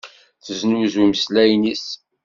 Teznuzu 0.45 0.99
imeslayen-is. 1.01 1.85